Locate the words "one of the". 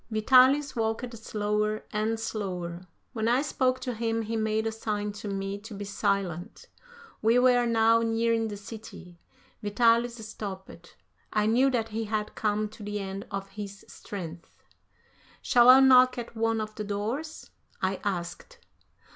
16.35-16.83